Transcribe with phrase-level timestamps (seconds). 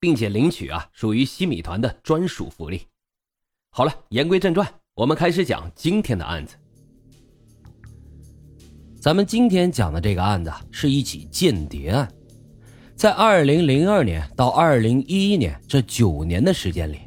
[0.00, 2.82] 并且领取啊，属于西米团的专属福利。
[3.70, 6.54] 好了，言归正传，我们开始讲今天的案子。
[9.00, 12.08] 咱们今天讲的这个案子是一起间谍案，
[12.96, 16.98] 在二零零二年到二零一一年这九年的时间里，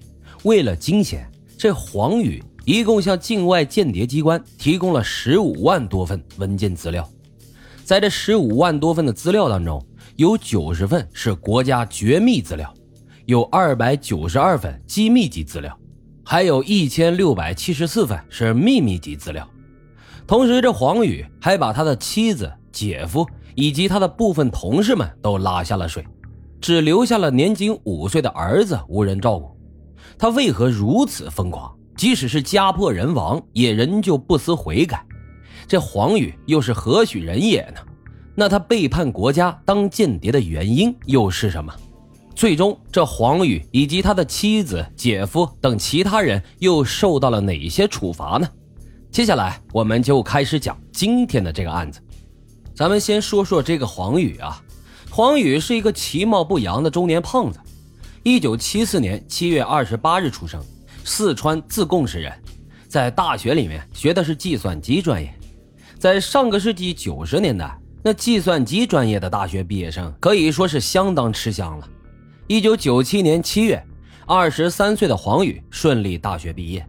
[0.44, 7.08] 为了金钱，这黄宇一共向境外间谍机关提供了十五万多份文件资料，
[7.84, 9.86] 在这十五万多份的资料当中，
[10.16, 12.74] 有九十份是国家绝密资料。
[13.32, 15.74] 有二百九十二份机密级资料，
[16.22, 19.48] 还有一千六百七十四份是秘密级资料。
[20.28, 26.06] 同时，这黄宇还把他的妻子、姐夫以及他的部分同事们都拉下了水，
[26.60, 29.50] 只留下了年仅五岁的儿子无人照顾。
[30.18, 31.74] 他为何如此疯狂？
[31.96, 35.06] 即使是家破人亡，也仍旧不思悔改。
[35.70, 37.80] 这黄宇又是何许人也呢？
[38.36, 41.74] 那他背叛国家当间谍的原因又是什么？
[42.34, 48.48] 最终，这黄宇以及他的妻子、姐夫等其他人又受到了哪些处罚呢？
[49.12, 52.02] 接下来，我们就开始讲今天的这个案子。
[52.74, 54.60] 咱们先说说这个黄宇啊，
[55.10, 57.60] 黄宇是一个其貌不扬的中年胖子，
[58.24, 60.64] 一九七四年七月二十八日出生，
[61.04, 62.34] 四川自贡市人，
[62.88, 65.32] 在大学里面学的是计算机专业。
[66.00, 71.88] 在上个世纪九十年代，那计算机专业的大学毕业生可以说是相当吃香了。
[72.52, 73.82] 一九九七年七月，
[74.26, 76.86] 二十三岁的黄宇顺利大学毕业。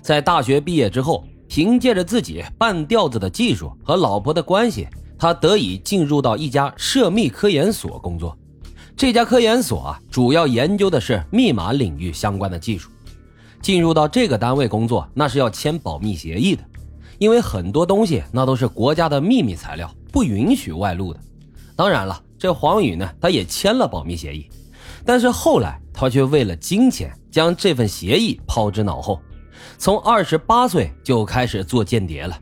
[0.00, 4.88] 在大学毕业之后，凭借着自己半吊子的技术和老婆的关系，
[5.18, 8.34] 他得以进入到一家涉密科研所工作。
[8.96, 12.88] 这家科研所啊，主要研究的是密码领域相关的技术。
[13.60, 16.64] 进入到这个单位工作，那是要签保密协议的，
[17.18, 21.20] 因为很多东西那都是国家的秘密材料，不允许外露的。
[21.76, 24.48] 当然了，这黄宇呢，他也签了保密协议。
[25.04, 29.20] 但是后来，他却为了金钱将这份协议抛之脑后，
[29.78, 32.38] 从二十八岁就开始做间谍了。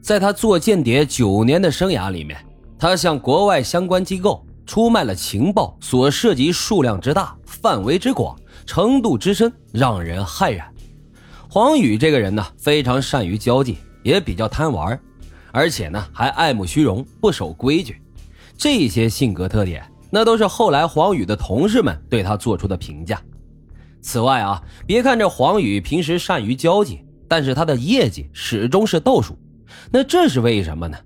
[0.00, 2.38] 在他做间谍九年的生涯里面，
[2.78, 10.68] 他向国外相关机构出卖了情报，所涉及数量之大、范围之广、程度之深，让人骇然。
[11.48, 14.98] 黄宇这个人呢，非常善于交际，也比较贪玩，
[15.52, 18.00] 而且呢，还爱慕虚荣、不守规矩，
[18.56, 19.84] 这些性格特点。
[20.14, 23.18] 那都是后来黄宇的同事们对他做出的评价。
[24.02, 29.38] 此外啊，别看这黄宇平时善于交际，但是他的业绩始终是倒数。
[29.90, 30.98] 那这是为什么呢？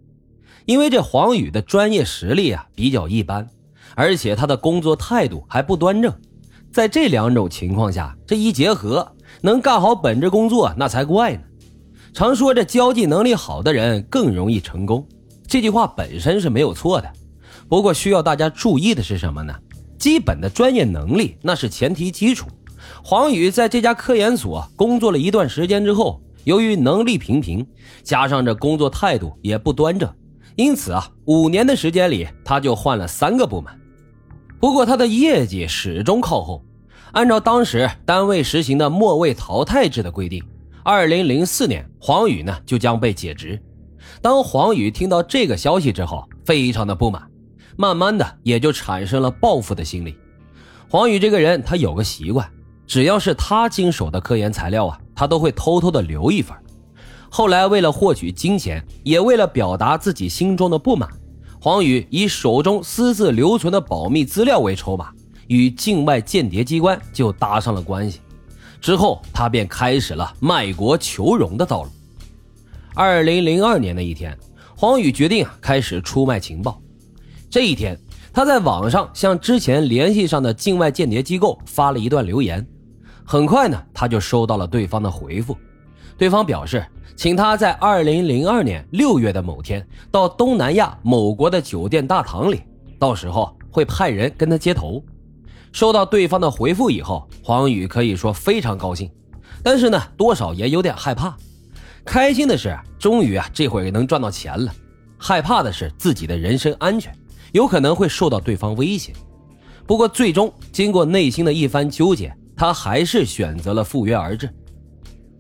[0.65, 3.49] 因为这黄宇的专业实力啊比较一般，
[3.95, 6.13] 而且他的工作态度还不端正。
[6.73, 11.43] 在这两种情况下，这一结合，能干好本职工作那才怪呢。
[12.13, 15.07] 常说这交际能力好的人更容易成功，
[15.47, 17.13] 这句话本身是没有错的。
[17.69, 19.55] 不过需要大家注意的是什么呢？
[19.99, 22.47] 基本的专业能力那是前提基础。
[23.03, 27.67] 黄宇在这家科研所工作了一段时间之后，由于能力平平，
[28.03, 30.09] 加上这工作态度也不端正，
[30.55, 33.73] 因此啊，五年的时间里他就换了三个部门。
[34.61, 36.63] 不过他的业绩始终靠后。
[37.13, 40.45] 按照当时单位实行的末位淘汰制的规定，
[40.85, 43.59] 二零零四年黄宇呢就将被解职。
[44.21, 47.23] 当黄宇听到这个消息之后，非常的不满。
[47.77, 50.17] 慢慢的，也就产生了报复的心理。
[50.89, 52.49] 黄宇这个人，他有个习惯，
[52.87, 56.57] 只要是他经手的科研材料啊，他都会偷偷的留一份。
[57.29, 61.09] 后来，为了获取金钱，也为了表达自己心中的不满，
[61.61, 65.11] 黄宇以手中私自留存的保密资料为筹码，
[65.49, 68.21] 与境外间谍机关就搭上了关系。
[68.81, 71.91] 之后，他便开始了卖国求荣的道路。
[72.95, 74.39] 二零零二年的一天，
[74.77, 76.81] 黄宇决定，开始出卖情报。
[77.49, 77.99] 这一天，
[78.33, 82.67] 他在网上向之前联系上的境外间谍机构发了一段留言。
[83.25, 85.57] 很快呢，他就收到了对方的回复。
[86.19, 86.85] 对方表示，
[87.15, 92.63] 请他在二零零二年六月的某天到东南亚某国的酒店大堂里，
[92.99, 95.03] 到时候会派人跟他接头。
[95.73, 99.11] 收到对方的回复以后，黄宇可以说非常高兴，
[99.63, 101.37] 但是呢，多少也有点害怕。
[102.05, 104.71] 开心的是，终于啊，这会能赚到钱了；
[105.19, 107.13] 害怕的是自己的人身安全。
[107.57, 109.15] 有可能会受到对方威胁，
[109.87, 114.47] 不过最终经过内心的一番纠结，他还是选择了赴约而至。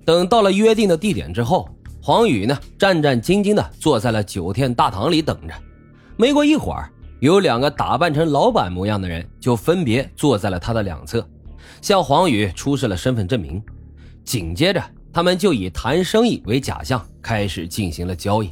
[0.02, 1.68] 等到了约定的地点之后，
[2.00, 5.52] 黄宇呢战战兢兢地坐在了酒店大堂里等着。
[6.16, 6.90] 没过一会儿，
[7.20, 11.28] 有两个打扮成老板模样的人就分别坐在了他的两侧，
[11.82, 13.62] 向黄宇出示了身份证明。
[14.24, 14.82] 紧接着，
[15.12, 18.48] 他们就以谈生意为假象，开始进行了交易。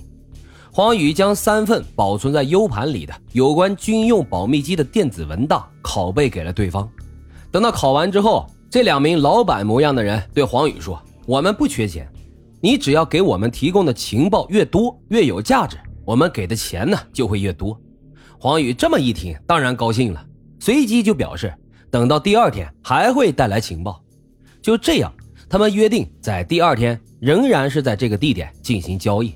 [0.77, 6.91] 黄宇将三份保存在 U 盘里的有关军用保密机的电子文档拷贝给了对方。
[7.53, 12.13] 等到拷完之后，这两名老板模样的人对黄宇说：“我们不缺钱，
[12.61, 17.81] 你只要给我们提供的情报越多越有价值，我们给的钱呢就会越多。”
[18.37, 20.27] 黄宇这么一听，当然高兴了，
[20.59, 21.55] 随即就表示
[21.89, 24.03] 等到第二天还会带来情报。
[24.61, 25.15] 就这样，
[25.49, 29.33] 他们约定在第二天仍然是在这个地点进行交易。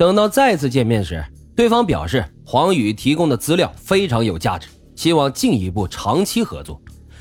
[0.00, 1.22] 等到再次见面时，
[1.54, 4.66] 对方表示黄宇提供的资料非常有价值，
[4.96, 6.80] 希望进一步长期合作，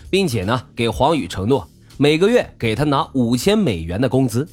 [0.09, 1.67] 并且呢给黄宇承诺
[1.97, 4.47] 每个月给他拿五千美元的工资，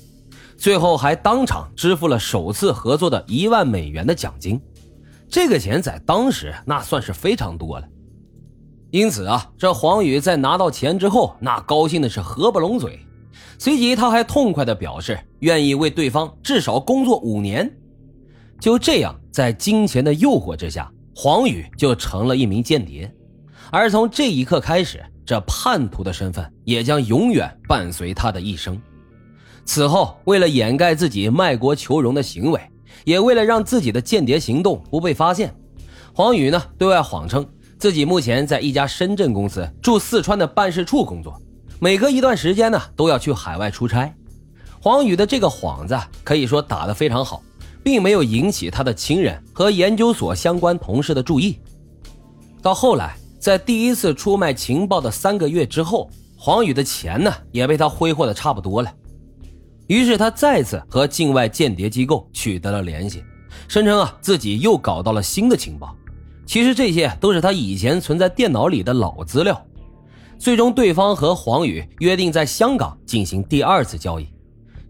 [0.56, 4.61] 最后还当场支付了首次合作的一万美元的奖金。
[5.28, 7.87] 这个钱在当时那算是非常多了。
[8.90, 12.99] 因此啊，这黄宇在拿到钱之后，那高兴的是合不拢嘴，
[13.56, 17.73] 随即他还痛快地表示愿意为对方至少工作五年。
[18.61, 23.12] 就这样，在金钱的诱惑之下，黄宇就成了一名间谍。
[23.70, 28.81] 而从这一刻开始，这叛徒的身份也将永远伴随他的一生。
[29.64, 32.61] 此后，为了掩盖自己卖国求荣的行为，
[33.05, 35.55] 也为了让自己的间谍行动不被发现，
[36.14, 37.47] 黄宇呢对外谎称
[37.79, 41.41] 自己目前在一家深圳公司驻四川的办事处工作，
[41.81, 44.14] 每隔一段时间呢都要去海外出差。
[44.81, 47.43] 黄宇的这个幌子可以说打得非常好。
[47.87, 51.56] 并没有引起他的亲人和研究所相关同事的注意。
[52.61, 58.93] 到后来，在第一次出卖情报的三个月之后，黄宇的钱呢也被他挥霍的差不多了。
[59.87, 63.23] 于是他再次和境外间谍机构取得了联系，
[63.69, 65.94] 声称啊自己又搞到了新的情报。
[66.44, 69.65] 其实这些都是他以前存在电脑里的老资料。
[70.41, 74.27] 最终，对方和黄宇约定在香港进行第二次交易。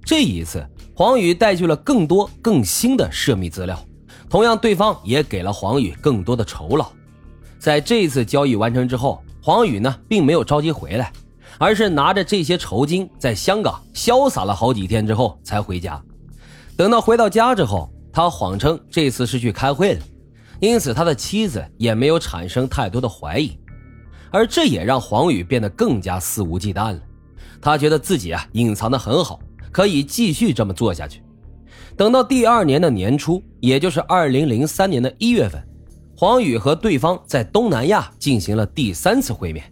[0.03, 0.67] 这一次。
[0.99, 3.79] 黄宇带去了更多更新的涉密资料，
[4.31, 6.91] 同样，对方也给了黄宇更多的酬劳。
[7.59, 11.13] 在这次交易完成之后，黄宇呢并没有着急回来，
[11.59, 16.03] 而是拿着这些酬金在香港潇洒了好几天之后才回家。
[16.79, 20.01] 等到回到家之后，他谎称这次是去开会了，
[20.61, 23.55] 因此他的妻子也没有产生太多的怀疑，
[24.31, 27.01] 而这也让黄宇变得更加肆无忌惮了。
[27.61, 29.39] 他觉得自己啊隐藏的很好。
[29.77, 31.21] 可以继续这么做下去。
[31.99, 35.63] 等到第二年的年初，也就是二零零三年的一月份，
[36.17, 39.71] 黄宇和对方在东南亚进行了第三次会面。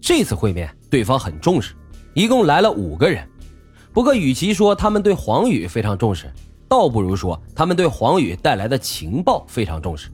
[0.00, 1.74] 这次会面，对方很重视，
[2.14, 3.28] 一共来了五个人。
[3.92, 6.32] 不过，与其说他们对黄宇非常重视，
[6.66, 10.08] 倒不如说他们对黄宇带来的情报非常重视。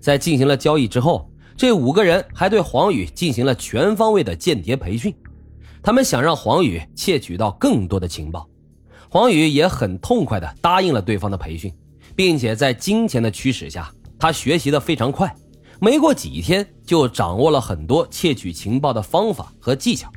[0.00, 5.14] 在进行了交易之后，这五个人还对黄宇进行了全方位的间谍培训，
[5.84, 8.48] 他们想让黄宇窃取到更多的情报。
[9.12, 11.70] 黄宇也很痛快地答应了对方的培训，
[12.16, 15.36] 并且在金钱的驱使下，他学习的非常快，
[15.80, 20.10] 没过几天就掌握了很多窃取情报的方法和技巧。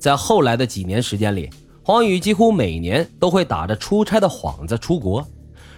[0.00, 1.48] 在后来的几年时间里，
[1.84, 5.24] 黄宇几乎每年都会打着出差的幌子出国，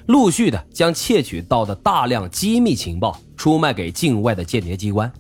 [0.06, 5.12] 陆续的将窃取到的大量机密情报出卖给境外的间谍机关。